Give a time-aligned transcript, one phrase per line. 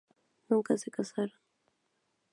[0.49, 1.37] Nunca se casaron.